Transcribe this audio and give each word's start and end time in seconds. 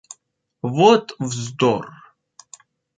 Вот 0.77 1.15
вздор! 1.19 1.83